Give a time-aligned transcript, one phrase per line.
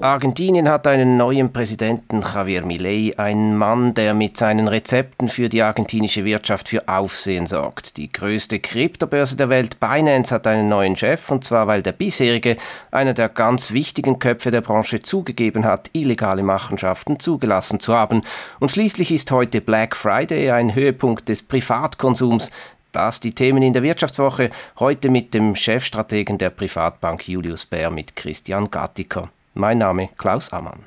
[0.00, 5.62] Argentinien hat einen neuen Präsidenten, Javier Milei, einen Mann, der mit seinen Rezepten für die
[5.62, 7.96] argentinische Wirtschaft für Aufsehen sorgt.
[7.96, 12.56] Die größte Kryptobörse der Welt, Binance, hat einen neuen Chef, und zwar weil der bisherige,
[12.90, 18.22] einer der ganz wichtigen Köpfe der Branche, zugegeben hat, illegale Machenschaften zugelassen zu haben.
[18.58, 22.50] Und schließlich ist heute Black Friday, ein Höhepunkt des Privatkonsums.
[22.90, 24.50] Das die Themen in der Wirtschaftswoche,
[24.80, 29.30] heute mit dem Chefstrategen der Privatbank Julius Bär, mit Christian Gattiker.
[29.56, 30.86] Mein Name Klaus Ammann.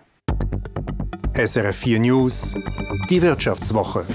[1.33, 2.53] SRF 4 News,
[3.09, 4.05] die Wirtschaftswoche.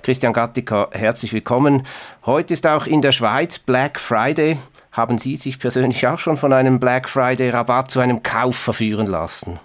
[0.00, 1.82] Christian Gattiker, herzlich willkommen.
[2.24, 4.58] Heute ist auch in der Schweiz Black Friday.
[4.92, 9.06] Haben Sie sich persönlich auch schon von einem Black Friday Rabatt zu einem Kauf verführen
[9.06, 9.58] lassen?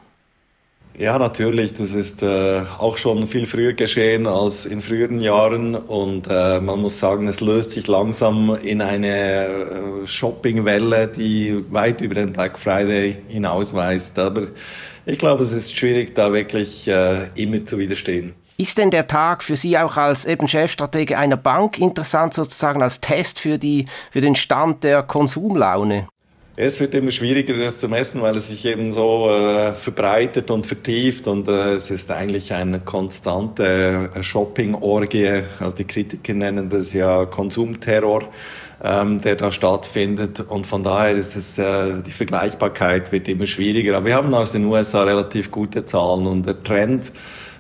[0.97, 1.73] Ja, natürlich.
[1.73, 6.79] Das ist äh, auch schon viel früher geschehen als in früheren Jahren und äh, man
[6.79, 12.59] muss sagen, es löst sich langsam in eine äh, Shoppingwelle, die weit über den Black
[12.59, 14.19] Friday hinausweist.
[14.19, 14.47] Aber
[15.05, 18.33] ich glaube, es ist schwierig, da wirklich äh, immer zu widerstehen.
[18.57, 23.01] Ist denn der Tag für Sie auch als eben Chefstratege einer Bank interessant, sozusagen als
[23.01, 26.07] Test für, die, für den Stand der Konsumlaune?
[26.57, 30.68] Es wird immer schwieriger, das zu messen, weil es sich eben so äh, verbreitet und
[30.68, 35.44] vertieft und äh, es ist eigentlich eine konstante äh, Shopping-Orgie.
[35.62, 38.24] Also die Kritiker nennen das ja Konsumterror,
[38.84, 43.96] ähm, der da stattfindet und von daher ist es, äh, die Vergleichbarkeit wird immer schwieriger.
[43.96, 47.13] Aber wir haben aus den USA relativ gute Zahlen und der Trend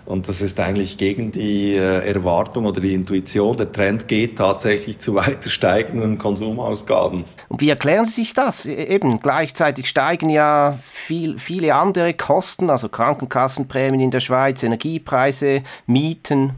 [0.05, 3.55] und das ist eigentlich gegen die äh, Erwartung oder die Intuition.
[3.57, 7.23] Der Trend geht tatsächlich zu weiter steigenden Konsumausgaben.
[7.49, 8.65] Und wie erklären Sie sich das?
[8.65, 15.63] E-, eben gleichzeitig steigen ja viel, viele andere Kosten, also Krankenkassenprämien in der Schweiz, Energiepreise,
[15.85, 16.53] Mieten.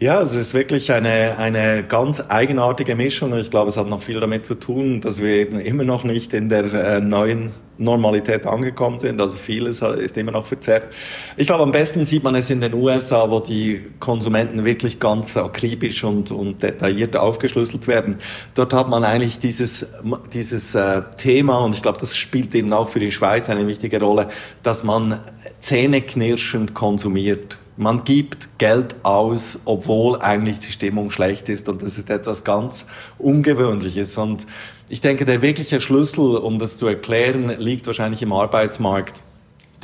[0.00, 4.02] Ja, es ist wirklich eine, eine ganz eigenartige Mischung und ich glaube, es hat noch
[4.02, 8.46] viel damit zu tun, dass wir eben immer noch nicht in der äh, neuen Normalität
[8.46, 9.20] angekommen sind.
[9.20, 10.88] Also vieles ist immer noch verzerrt.
[11.36, 15.36] Ich glaube, am besten sieht man es in den USA, wo die Konsumenten wirklich ganz
[15.36, 18.18] akribisch und, und detailliert aufgeschlüsselt werden.
[18.54, 19.86] Dort hat man eigentlich dieses,
[20.32, 24.00] dieses äh, Thema, und ich glaube, das spielt eben auch für die Schweiz eine wichtige
[24.00, 24.28] Rolle,
[24.62, 25.20] dass man
[25.60, 27.58] zähneknirschend konsumiert.
[27.76, 32.86] Man gibt Geld aus, obwohl eigentlich die Stimmung schlecht ist und das ist etwas ganz
[33.18, 34.16] Ungewöhnliches.
[34.16, 34.46] Und
[34.88, 39.23] ich denke, der wirkliche Schlüssel, um das zu erklären, liegt wahrscheinlich im Arbeitsmarkt.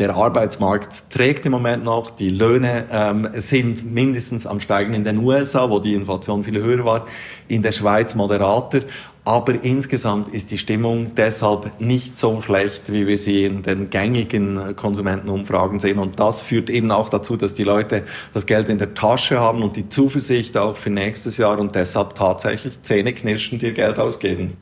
[0.01, 5.19] Der Arbeitsmarkt trägt im Moment noch, die Löhne ähm, sind mindestens am Steigen in den
[5.19, 7.07] USA, wo die Inflation viel höher war,
[7.49, 8.81] in der Schweiz moderater.
[9.27, 14.75] Aber insgesamt ist die Stimmung deshalb nicht so schlecht, wie wir sie in den gängigen
[14.75, 15.99] Konsumentenumfragen sehen.
[15.99, 19.63] Und das führt eben auch dazu, dass die Leute das Geld in der Tasche haben
[19.63, 24.57] und die Zuversicht auch für nächstes Jahr und deshalb tatsächlich zähneknirschend ihr Geld ausgeben.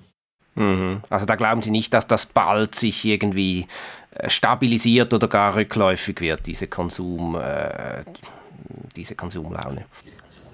[0.57, 1.03] Mhm.
[1.09, 3.67] Also da glauben Sie nicht, dass das bald sich irgendwie
[4.27, 8.05] stabilisiert oder gar rückläufig wird, diese Konsum, äh,
[8.97, 9.85] diese Konsumlaune?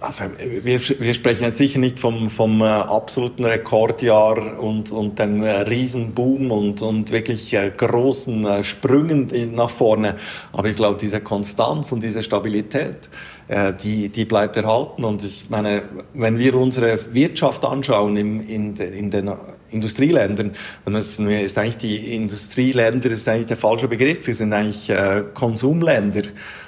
[0.04, 5.42] Also wir, wir sprechen jetzt sicher nicht vom, vom äh, absoluten Rekordjahr und, und dem
[5.42, 10.16] äh, Riesenboom und, und wirklich äh, großen äh, Sprüngen nach vorne.
[10.52, 13.08] Aber ich glaube, diese Konstanz und diese Stabilität,
[13.48, 15.04] äh, die, die bleibt erhalten.
[15.04, 15.82] Und ich meine,
[16.12, 19.32] wenn wir unsere Wirtschaft anschauen im, in, in den
[19.74, 20.52] Industrieländern,
[20.84, 24.24] dann ist, ist eigentlich die Industrieländer ist eigentlich der falsche Begriff.
[24.26, 26.22] Wir sind eigentlich äh, Konsumländer.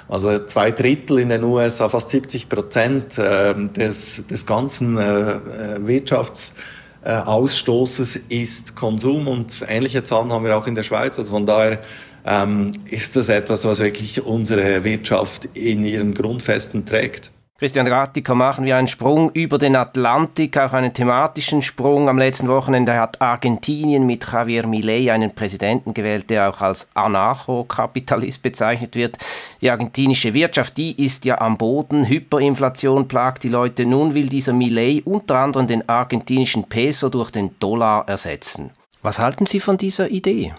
[0.07, 5.87] Also zwei Drittel in den USA, fast 70 Prozent äh, des, des ganzen äh, äh
[5.87, 11.17] Wirtschaftsausstoßes ist Konsum und ähnliche Zahlen haben wir auch in der Schweiz.
[11.17, 11.79] Also von daher
[12.25, 17.31] ähm, ist das etwas, was wirklich unsere Wirtschaft in ihren Grundfesten trägt.
[17.59, 22.07] Christian Rattiker, machen wir einen Sprung über den Atlantik, auch einen thematischen Sprung.
[22.07, 28.43] Am letzten Wochenende hat Argentinien mit Javier Milei einen Präsidenten gewählt, der auch als Anarchokapitalist
[28.43, 29.17] bezeichnet wird.
[29.59, 32.05] Die argentinische Wirtschaft, die ist ja am Boden.
[32.05, 33.87] Hyperinflation plagt die Leute.
[33.87, 38.69] Nun will dieser Milei unter anderem den argentinischen Peso durch den Dollar ersetzen.
[39.01, 40.53] Was halten Sie von dieser Idee?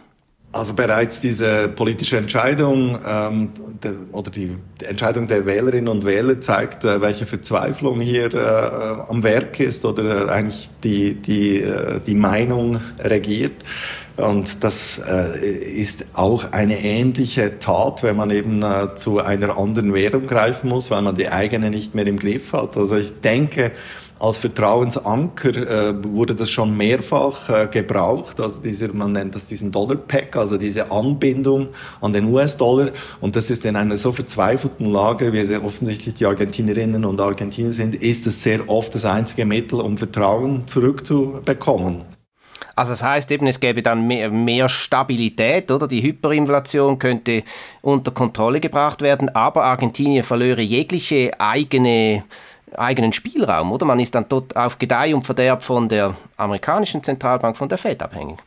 [0.50, 3.50] Also bereits diese politische Entscheidung ähm,
[3.82, 9.22] der, oder die, Entscheidung der Wählerinnen und Wähler zeigt, äh, welche Verzweiflung hier äh, am
[9.22, 13.62] Werk ist oder äh, eigentlich die, die, äh, die Meinung regiert.
[14.18, 19.94] Und das äh, ist auch eine ähnliche Tat, wenn man eben äh, zu einer anderen
[19.94, 22.76] Währung greifen muss, weil man die eigene nicht mehr im Griff hat.
[22.76, 23.70] Also ich denke,
[24.18, 25.56] als Vertrauensanker
[25.90, 28.40] äh, wurde das schon mehrfach äh, gebraucht.
[28.40, 31.68] Also dieser, man nennt das diesen Dollar Pack, also diese Anbindung
[32.00, 32.90] an den US-Dollar.
[33.20, 37.72] Und das ist in einer so verzweifelten Lage, wie sehr offensichtlich die Argentinerinnen und Argentinier
[37.72, 42.17] sind, ist es sehr oft das einzige Mittel, um Vertrauen zurückzubekommen.
[42.78, 45.88] Also das heißt eben, es gäbe dann mehr, mehr Stabilität, oder?
[45.88, 47.42] Die Hyperinflation könnte
[47.82, 52.22] unter Kontrolle gebracht werden, aber Argentinien verlöre jegliche eigene
[52.76, 53.84] eigenen Spielraum, oder?
[53.84, 58.00] Man ist dann dort auf Gedeih und Verderb von der amerikanischen Zentralbank, von der Fed
[58.00, 58.38] abhängig.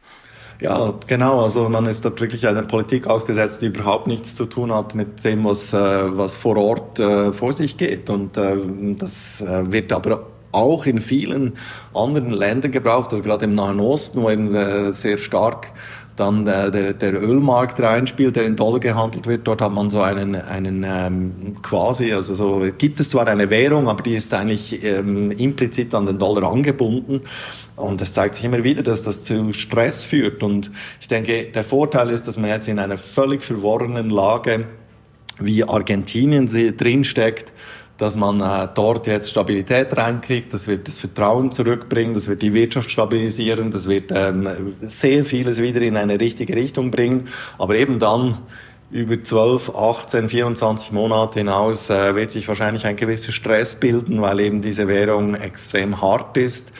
[0.61, 1.41] Ja, genau.
[1.41, 5.25] Also man ist dort wirklich einer Politik ausgesetzt, die überhaupt nichts zu tun hat mit
[5.25, 5.77] dem, was, äh,
[6.17, 8.09] was vor Ort äh, vor sich geht.
[8.09, 8.55] Und äh,
[8.97, 11.53] das wird aber auch in vielen
[11.93, 15.71] anderen Ländern gebraucht, also gerade im Nahen Osten, wo eben äh, sehr stark
[16.15, 19.47] dann äh, der, der Ölmarkt reinspielt, der in Dollar gehandelt wird.
[19.47, 23.87] Dort hat man so einen, einen ähm, quasi, also so gibt es zwar eine Währung,
[23.87, 27.21] aber die ist eigentlich ähm, implizit an den Dollar angebunden.
[27.75, 30.43] Und es zeigt sich immer wieder, dass das zu Stress führt.
[30.43, 34.65] Und ich denke, der Vorteil ist, dass man jetzt in einer völlig verworrenen Lage
[35.39, 37.51] wie Argentinien drinsteckt,
[38.01, 42.53] dass man äh, dort jetzt Stabilität reinkriegt, das wird das Vertrauen zurückbringen, das wird die
[42.53, 47.27] Wirtschaft stabilisieren, das wird ähm, sehr vieles wieder in eine richtige Richtung bringen,
[47.59, 48.39] aber eben dann
[48.89, 54.39] über 12, 18, 24 Monate hinaus äh, wird sich wahrscheinlich ein gewisser Stress bilden, weil
[54.39, 56.73] eben diese Währung extrem hart ist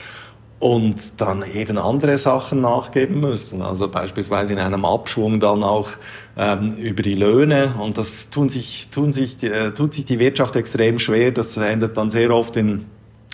[0.62, 3.62] und dann eben andere Sachen nachgeben müssen.
[3.62, 5.90] Also beispielsweise in einem Abschwung dann auch
[6.36, 7.74] ähm, über die Löhne.
[7.80, 11.32] Und das tun sich, tun sich, äh, tut sich die Wirtschaft extrem schwer.
[11.32, 12.86] Das endet dann sehr oft in,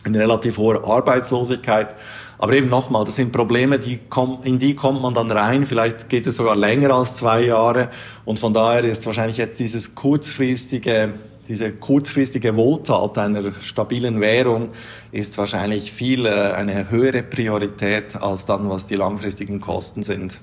[0.07, 1.97] in relativ hoher Arbeitslosigkeit.
[2.39, 5.67] Aber eben nochmal, das sind Probleme, die kommen, in die kommt man dann rein.
[5.67, 7.91] Vielleicht geht es sogar länger als zwei Jahre.
[8.25, 11.13] Und von daher ist wahrscheinlich jetzt dieses kurzfristige
[11.49, 14.69] diese kurzfristige Wohltat einer stabilen Währung
[15.12, 20.41] ist wahrscheinlich viel äh, eine höhere Priorität als dann, was die langfristigen Kosten sind.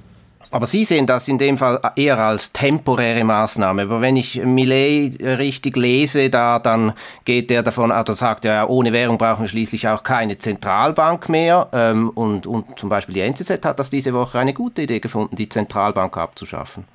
[0.51, 3.83] Aber Sie sehen das in dem Fall eher als temporäre Maßnahme.
[3.83, 6.93] Aber wenn ich Millet richtig lese, da dann
[7.25, 11.67] geht er davon, also sagt er, ohne Währung brauchen wir schließlich auch keine Zentralbank mehr.
[11.73, 15.35] Ähm, und, und zum Beispiel die NZZ hat das diese Woche eine gute Idee gefunden,
[15.35, 16.85] die Zentralbank abzuschaffen.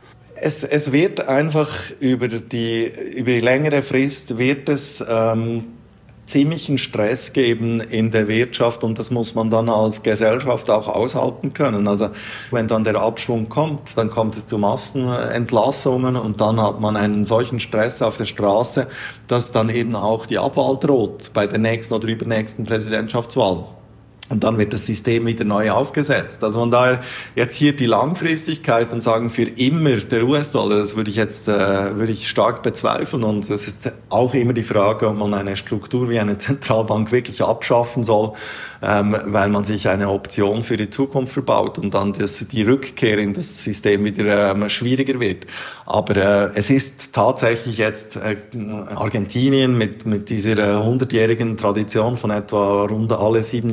[0.43, 1.71] Es, es wird einfach
[2.01, 5.67] über die, über die längere Frist wird es ähm,
[6.31, 11.53] ziemlichen Stress geben in der Wirtschaft und das muss man dann als Gesellschaft auch aushalten
[11.53, 11.89] können.
[11.89, 12.11] Also
[12.51, 17.25] wenn dann der Abschwung kommt, dann kommt es zu Massenentlassungen und dann hat man einen
[17.25, 18.87] solchen Stress auf der Straße,
[19.27, 23.65] dass dann eben auch die Abwahl droht bei der nächsten oder übernächsten Präsidentschaftswahl.
[24.31, 26.45] Und dann wird das System wieder neu aufgesetzt.
[26.45, 27.01] Also von daher
[27.35, 31.97] jetzt hier die Langfristigkeit und sagen für immer der US-Dollar, das würde ich jetzt äh,
[31.97, 33.25] würde ich stark bezweifeln.
[33.25, 37.43] Und das ist auch immer die Frage, ob man eine Struktur wie eine Zentralbank wirklich
[37.43, 38.35] abschaffen soll,
[38.83, 43.19] ähm, weil man sich eine Option für die Zukunft verbaut und dann das, die Rückkehr
[43.19, 45.47] in das System wieder ähm, schwieriger wird.
[45.87, 48.37] Aber äh, es ist tatsächlich jetzt äh,
[48.95, 53.71] Argentinien mit mit dieser hundertjährigen Tradition von etwa rund alle sieben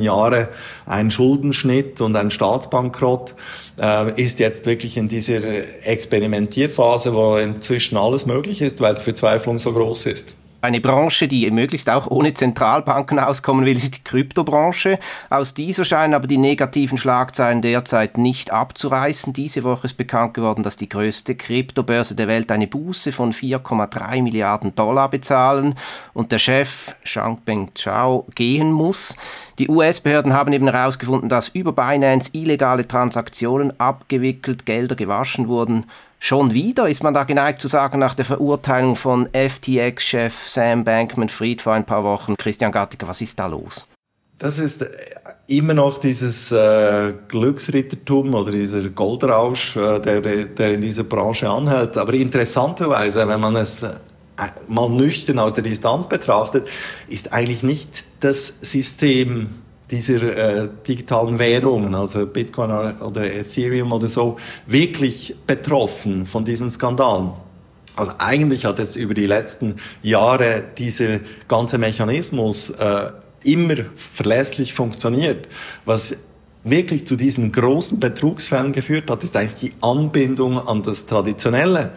[0.86, 3.34] Ein Schuldenschnitt und ein Staatsbankrott,
[3.80, 5.40] äh, ist jetzt wirklich in dieser
[5.86, 10.34] Experimentierphase, wo inzwischen alles möglich ist, weil die Verzweiflung so groß ist.
[10.60, 14.98] Eine Branche, die möglichst auch ohne Zentralbanken auskommen will, ist die Kryptobranche.
[15.30, 19.32] Aus dieser scheinen aber die negativen Schlagzeilen derzeit nicht abzureißen.
[19.32, 24.20] Diese Woche ist bekannt geworden, dass die größte Kryptobörse der Welt eine Buße von 4,3
[24.20, 25.76] Milliarden Dollar bezahlen
[26.12, 29.16] und der Chef Changpeng Chao gehen muss.
[29.60, 35.84] Die US-Behörden haben eben herausgefunden, dass über Binance illegale Transaktionen abgewickelt, Gelder gewaschen wurden
[36.20, 41.62] Schon wieder ist man da geneigt zu sagen, nach der Verurteilung von FTX-Chef Sam Bankman-Fried
[41.62, 42.34] vor ein paar Wochen.
[42.36, 43.86] Christian Gattiger, was ist da los?
[44.38, 44.88] Das ist äh,
[45.48, 51.96] immer noch dieses äh, Glücksrittertum oder dieser Goldrausch, äh, der, der in dieser Branche anhält.
[51.96, 53.94] Aber interessanterweise, wenn man es äh,
[54.68, 56.68] mal nüchtern aus der Distanz betrachtet,
[57.08, 59.48] ist eigentlich nicht das System
[59.90, 67.30] dieser äh, digitalen Währungen, also Bitcoin oder Ethereum oder so, wirklich betroffen von diesen Skandalen.
[67.96, 73.10] Also eigentlich hat jetzt über die letzten Jahre dieser ganze Mechanismus äh,
[73.42, 75.48] immer verlässlich funktioniert.
[75.84, 76.14] Was
[76.62, 81.92] wirklich zu diesen großen Betrugsfällen geführt hat, ist eigentlich die Anbindung an das traditionelle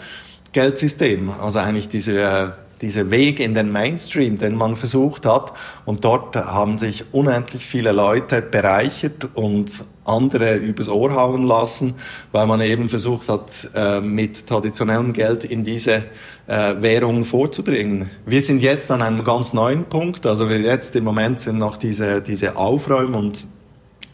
[0.54, 1.30] Geldsystem.
[1.30, 5.54] Also eigentlich dieser äh, dieser Weg in den Mainstream, den man versucht hat.
[5.86, 11.96] Und dort haben sich unendlich viele Leute bereichert und andere übers Ohr hauen lassen,
[12.32, 16.04] weil man eben versucht hat, äh, mit traditionellem Geld in diese
[16.48, 18.10] äh, Währungen vorzudringen.
[18.26, 20.26] Wir sind jetzt an einem ganz neuen Punkt.
[20.26, 23.46] Also wir jetzt im Moment sind noch diese, diese Aufräum- und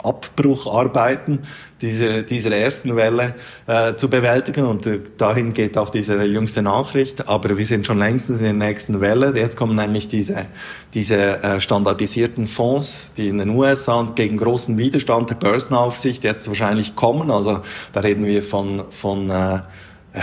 [0.04, 1.40] Abbrucharbeiten
[1.82, 3.36] dieser, dieser ersten Welle
[3.68, 4.66] äh, zu bewältigen.
[4.66, 7.28] Und äh, dahin geht auch diese jüngste Nachricht.
[7.28, 9.34] Aber wir sind schon längstens in der nächsten Welle.
[9.36, 10.46] Jetzt kommen nämlich diese,
[10.94, 16.96] diese äh, standardisierten Fonds, die in den USA gegen großen Widerstand der Börsenaufsicht jetzt wahrscheinlich
[16.96, 17.32] kommen.
[17.32, 17.62] Also
[17.94, 19.60] da reden wir von, von äh,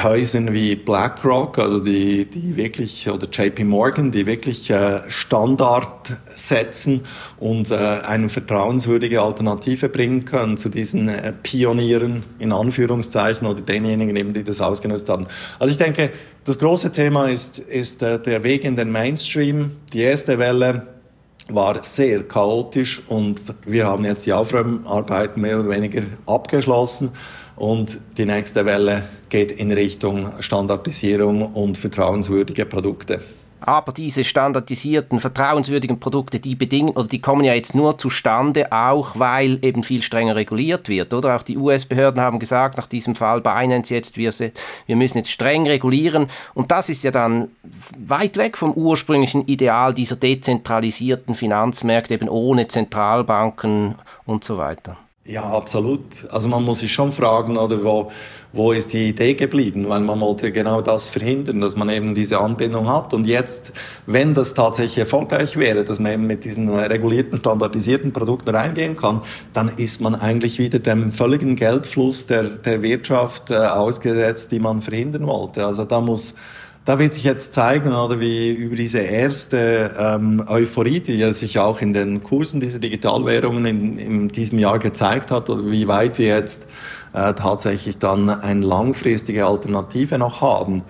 [0.02, 7.02] Häusern wie BlackRock, also die, die wirklich, oder JP Morgan, die wirklich äh, Standard setzen
[7.38, 14.16] und äh, eine vertrauenswürdige Alternative bringen können zu diesen äh, Pionieren in Anführungszeichen oder denjenigen
[14.16, 15.26] eben, die das ausgenutzt haben.
[15.58, 16.10] Also ich denke,
[16.44, 19.72] das große Thema ist, ist äh, der Weg in den Mainstream.
[19.92, 20.86] Die erste Welle
[21.48, 27.10] war sehr chaotisch und wir haben jetzt die Aufräumarbeiten mehr oder weniger abgeschlossen.
[27.56, 33.20] Und die nächste Welle geht in Richtung Standardisierung und vertrauenswürdige Produkte.
[33.66, 39.18] Aber diese standardisierten, vertrauenswürdigen Produkte, die bedingen oder die kommen ja jetzt nur zustande, auch
[39.18, 41.34] weil eben viel strenger reguliert wird, oder?
[41.34, 44.32] Auch die US-Behörden haben gesagt, nach diesem Fall Binance jetzt, wir,
[44.87, 46.28] wir müssen jetzt streng regulieren.
[46.52, 47.49] Und das ist ja dann
[47.96, 53.94] weit weg vom ursprünglichen Ideal dieser dezentralisierten Finanzmärkte, eben ohne Zentralbanken
[54.26, 54.99] und so weiter.
[55.26, 56.31] Ja, absolut.
[56.31, 58.11] Also man muss sich schon fragen, oder wo,
[58.52, 59.88] wo ist die Idee geblieben?
[59.88, 63.14] Weil man wollte genau das verhindern, dass man eben diese Anbindung hat.
[63.14, 63.73] Und jetzt,
[64.04, 69.23] wenn das tatsächlich erfolgreich wäre, dass man eben mit diesen regulierten, standardisierten Produkten reingehen kann,
[69.54, 74.83] dann ist man eigentlich wieder dem völligen Geldfluss der, der Wirtschaft äh, ausgesetzt, die man
[74.83, 75.64] verhindern wollte.
[75.64, 76.35] Also da muss
[76.84, 81.58] da wird sich jetzt zeigen, oder wie über diese erste ähm, Euphorie, die ja sich
[81.58, 86.18] auch in den Kursen dieser Digitalwährungen in, in diesem Jahr gezeigt hat, oder wie weit
[86.18, 86.66] wir jetzt
[87.14, 90.82] äh, tatsächlich dann eine langfristige Alternative noch haben.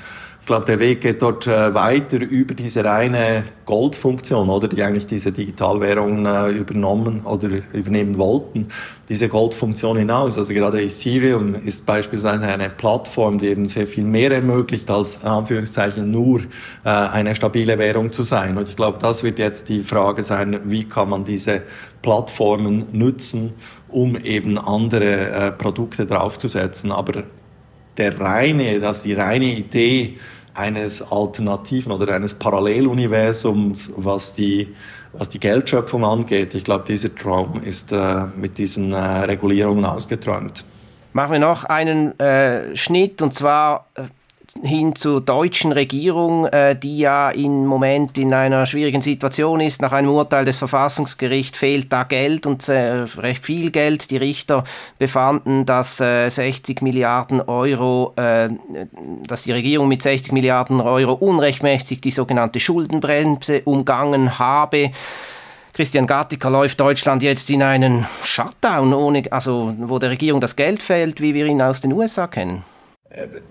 [0.45, 5.07] Ich glaube, der Weg geht dort äh, weiter über diese reine Goldfunktion, oder die eigentlich
[5.07, 8.69] diese Digitalwährungen äh, übernommen oder übernehmen wollten,
[9.09, 10.37] diese Goldfunktion hinaus.
[10.37, 15.29] Also gerade Ethereum ist beispielsweise eine Plattform, die eben sehr viel mehr ermöglicht, als in
[15.29, 18.59] Anführungszeichen nur äh, eine stabile Währung zu sein.
[18.59, 21.63] Und ich glaube, das wird jetzt die Frage sein, wie kann man diese
[22.03, 23.55] Plattformen nutzen,
[23.89, 26.93] um eben andere Produkte draufzusetzen.
[26.93, 27.23] Aber
[27.97, 30.19] der reine, dass die reine Idee
[30.55, 34.75] eines alternativen oder eines Paralleluniversums, was die,
[35.13, 36.55] was die Geldschöpfung angeht.
[36.55, 40.65] Ich glaube, dieser Traum ist äh, mit diesen äh, Regulierungen ausgeträumt.
[41.13, 44.03] Machen wir noch einen äh, Schnitt und zwar äh,
[44.63, 49.81] hin zur deutschen Regierung, äh, die ja im Moment in einer schwierigen Situation ist.
[49.81, 54.11] Nach einem Urteil des Verfassungsgerichts fehlt da Geld und äh, recht viel Geld.
[54.11, 54.65] Die Richter
[54.99, 58.51] befanden, dass äh, 60 Milliarden Euro, äh,
[59.27, 64.91] dass die Regierung mit 60 Milliarden Euro unrechtmäßig die sogenannte Schuldenbremse umgangen habe.
[65.73, 70.83] Christian Gattiker läuft Deutschland jetzt in einen Shutdown, ohne, also wo der Regierung das Geld
[70.85, 72.63] fehlt, wie wir ihn aus den USA kennen.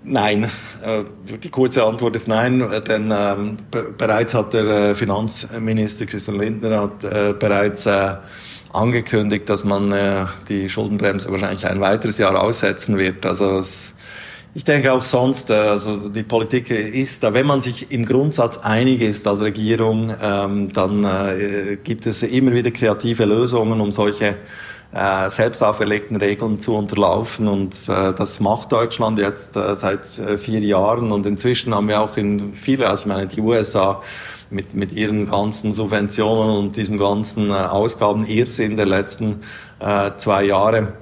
[0.04, 0.52] Nein,
[0.84, 1.04] äh,
[1.42, 3.58] die kurze Antwort ist nein, denn ähm,
[3.98, 7.88] bereits hat der äh, Finanzminister Christian Lindner hat äh, bereits
[8.74, 9.94] angekündigt, dass man
[10.50, 13.24] die Schuldenbremse wahrscheinlich ein weiteres Jahr aussetzen wird.
[13.24, 13.64] Also
[14.54, 19.02] ich denke auch sonst, also die Politik ist da, wenn man sich im Grundsatz einig
[19.02, 21.08] ist als Regierung, ähm, dann
[21.84, 24.36] gibt es immer wieder kreative Lösungen, um solche
[24.94, 27.48] äh, selbst auferlegten Regeln zu unterlaufen.
[27.48, 31.12] Und äh, das macht Deutschland jetzt äh, seit äh, vier Jahren.
[31.12, 34.02] Und inzwischen haben wir auch in viele, also ich meine, die USA
[34.50, 39.42] mit, mit ihren ganzen Subventionen und diesem ganzen äh, Ausgaben Irrsinn der letzten
[39.80, 40.94] äh, zwei Jahre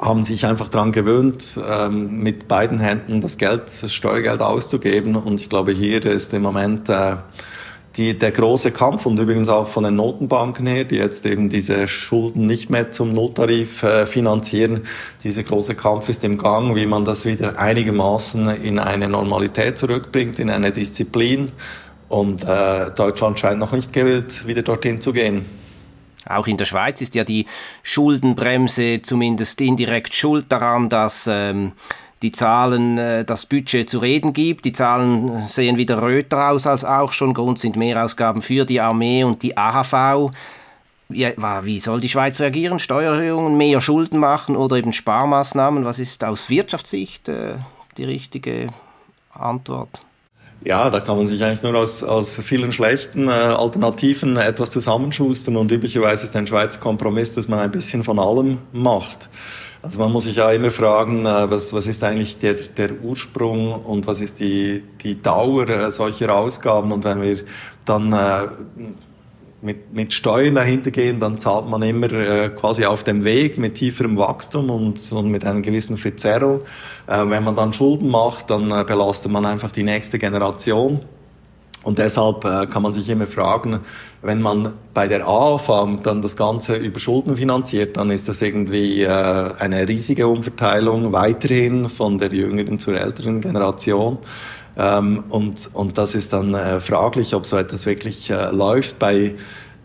[0.00, 5.16] haben sich einfach daran gewöhnt, ähm, mit beiden Händen das Geld, das Steuergeld auszugeben.
[5.16, 7.16] Und ich glaube, hier ist im Moment äh,
[7.96, 11.88] die, der große Kampf und übrigens auch von den Notenbanken her, die jetzt eben diese
[11.88, 14.82] Schulden nicht mehr zum Nulltarif äh, finanzieren,
[15.24, 20.38] dieser große Kampf ist im Gang, wie man das wieder einigermaßen in eine Normalität zurückbringt,
[20.38, 21.50] in eine Disziplin.
[22.08, 25.44] Und äh, Deutschland scheint noch nicht gewillt, wieder dorthin zu gehen.
[26.28, 27.46] Auch in der Schweiz ist ja die
[27.82, 31.72] Schuldenbremse zumindest indirekt schuld daran, dass ähm,
[32.22, 34.64] die Zahlen, äh, das Budget zu reden gibt.
[34.64, 37.34] Die Zahlen sehen wieder röter aus als auch schon.
[37.34, 40.30] Grund sind Mehrausgaben für die Armee und die AHV.
[41.10, 41.30] Ja,
[41.64, 42.78] wie soll die Schweiz reagieren?
[42.78, 45.84] Steuererhöhungen, mehr Schulden machen oder eben Sparmaßnahmen?
[45.84, 47.54] Was ist aus Wirtschaftssicht äh,
[47.96, 48.68] die richtige
[49.32, 50.02] Antwort?
[50.64, 55.56] Ja, da kann man sich eigentlich nur aus, aus vielen schlechten äh, Alternativen etwas zusammenschustern
[55.56, 59.28] und üblicherweise ist ein Schweizer Kompromiss, dass man ein bisschen von allem macht.
[59.82, 63.72] Also man muss sich ja immer fragen, äh, was, was ist eigentlich der, der Ursprung
[63.72, 66.90] und was ist die, die Dauer äh, solcher Ausgaben.
[66.90, 67.44] Und wenn wir
[67.84, 68.48] dann äh,
[69.60, 73.74] mit, mit Steuern dahinter gehen, dann zahlt man immer äh, quasi auf dem Weg mit
[73.74, 76.60] tieferem Wachstum und, und mit einer gewissen Verzerrung.
[77.06, 81.00] Äh, wenn man dann Schulden macht, dann äh, belastet man einfach die nächste Generation.
[81.84, 83.80] Und deshalb äh, kann man sich immer fragen,
[84.20, 89.02] wenn man bei der AAV dann das Ganze über Schulden finanziert, dann ist das irgendwie
[89.02, 94.18] äh, eine riesige Umverteilung weiterhin von der jüngeren zur älteren Generation.
[94.78, 98.98] Ähm, und, und das ist dann äh, fraglich, ob so etwas wirklich äh, läuft.
[99.00, 99.34] Bei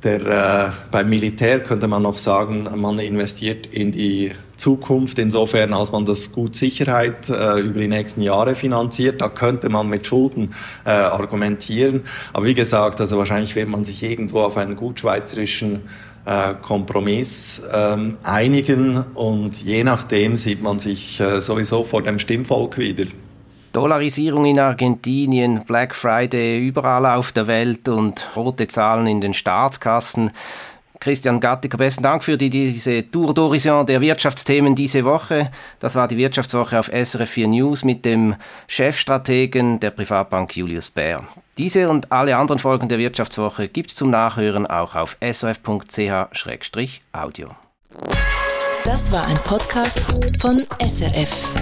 [0.04, 5.92] der, äh, beim Militär könnte man noch sagen, man investiert in die Zukunft, insofern als
[5.92, 9.20] man das gut Sicherheit äh, über die nächsten Jahre finanziert.
[9.22, 10.54] Da könnte man mit Schulden
[10.86, 12.04] äh, argumentieren.
[12.32, 15.82] Aber wie gesagt, also wahrscheinlich wird man sich irgendwo auf einen gut schweizerischen
[16.26, 22.78] äh, Kompromiss ähm, einigen und je nachdem sieht man sich äh, sowieso vor dem Stimmvolk
[22.78, 23.06] wieder.
[23.74, 30.32] Dollarisierung in Argentinien, Black Friday überall auf der Welt und rote Zahlen in den Staatskassen.
[31.00, 35.52] Christian Gattiker, besten Dank für die, diese Tour d'Horizon der Wirtschaftsthemen diese Woche.
[35.80, 38.36] Das war die Wirtschaftswoche auf SRF 4 News mit dem
[38.68, 41.26] Chefstrategen der Privatbank Julius Baer.
[41.58, 46.20] Diese und alle anderen Folgen der Wirtschaftswoche gibt es zum Nachhören auch auf srf.ch-audio.
[48.86, 50.02] Das war ein Podcast
[50.40, 51.54] von SRF.